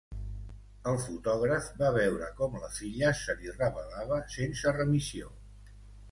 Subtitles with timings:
[0.91, 5.29] El fotògraf va veure com la filla se li rebel·lava sense remissió